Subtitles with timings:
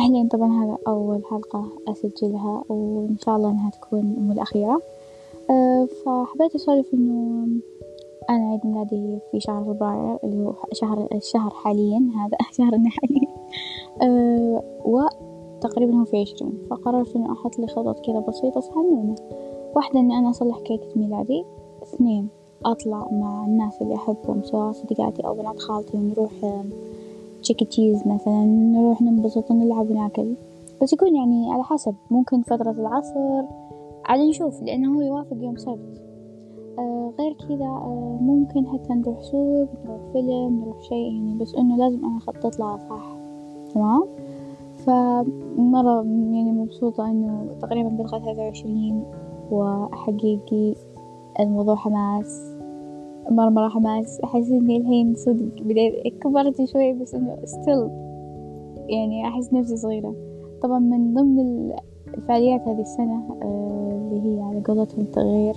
[0.00, 4.80] أهلين طبعا هذا أول حلقة أسجلها وإن شاء الله إنها تكون مو الأخيرة.
[5.50, 7.46] أه فحبيت أسولف إنه
[8.30, 13.28] أنا عيد ميلادي في شهر فبراير اللي هو شهر الشهر حاليا هذا شهرنا حاليا.
[14.02, 19.14] أه وتقريبا هو في عشرين فقررت إنه أحط لي خطط كذا بسيطة صغنونة.
[19.76, 21.44] واحدة إني أنا أصلح كيكة ميلادي
[21.82, 22.28] اثنين
[22.64, 26.62] أطلع مع الناس اللي أحبهم سواء صديقاتي أو بنات خالتي ونروح
[27.42, 30.34] تشيكي تشيز مثلا نروح ننبسط ونلعب وناكل.
[30.82, 33.42] بس يكون يعني على حسب ممكن فترة العصر
[34.04, 36.02] على نشوف لأنه هو يوافق يوم سبت
[36.78, 41.76] آه غير كذا آه ممكن حتى نروح سوق نروح فيلم نروح شيء يعني بس إنه
[41.76, 43.16] لازم أنا أخطط لها صح.
[43.74, 44.04] تمام؟
[44.86, 49.04] فمرة يعني مبسوطة إنه تقريبا بلغة ثلاثة وعشرين
[49.50, 50.74] وحقيقي
[51.40, 52.49] الموضوع حماس.
[53.30, 54.20] مرة مرة حماس.
[54.20, 57.90] أحس إني الحين صدق بديت كبرت شوي بس إنه ستيل
[58.88, 60.14] يعني أحس نفسي صغيرة.
[60.62, 61.70] طبعا من ضمن
[62.14, 65.54] الفعاليات هذه السنة آه، اللي هي على قولتهم تغيير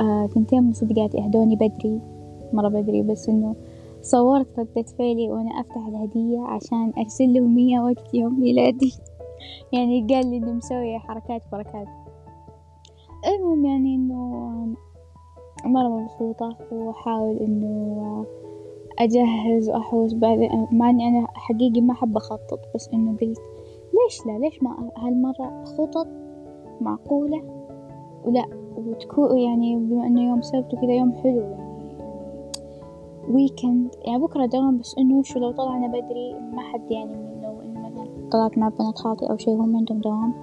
[0.00, 2.00] آه، تنتين من صديقاتي أهدوني بدري
[2.52, 3.56] مرة بدري بس إنه
[4.02, 8.94] صورت ردة فعلي وأنا أفتح الهدية عشان أرسل لهم هي وقت يوم ميلادي.
[9.72, 11.86] يعني قال لي إنه مسوية حركات بركات.
[13.26, 13.94] المهم يعني
[15.64, 18.26] مرة مبسوطة وأحاول إنه
[18.98, 23.38] أجهز وأحوس بعدين مع إني أنا حقيقي ما أحب أخطط بس إنه قلت
[23.94, 26.06] ليش لا؟ ليش ما هالمرة خطط
[26.80, 27.42] معقولة؟
[28.24, 31.68] ولا وتكون يعني بما إنه يوم سبت وكذا يوم حلو يعني
[33.30, 37.80] ويكند يعني بكرة دوام بس إنه شو لو طلعنا بدري ما حد يعني لو إنه
[37.80, 40.34] مثلا طلعت مع بنات خالتي أو شي هم عندهم دوام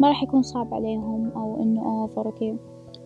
[0.00, 2.56] ما راح يكون صعب عليهم أو إنه أوفر وكذا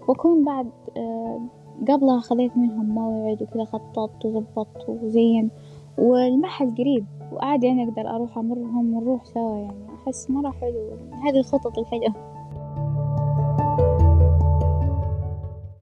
[0.09, 1.41] وأكون بعد آه
[1.89, 5.51] قبلها خذيت منهم موعد وكذا خططت وظبطت وزين
[5.98, 9.87] والمحل قريب وعادي أنا أقدر أروح أمرهم ونروح سوا يعني.
[9.95, 10.91] أحس مرة حلو.
[11.25, 12.38] هذه الخطط الحلوة.